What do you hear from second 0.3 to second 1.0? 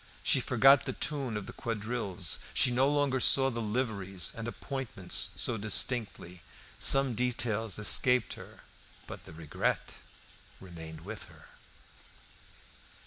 forgot the